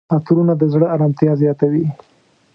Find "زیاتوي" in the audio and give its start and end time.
1.41-1.85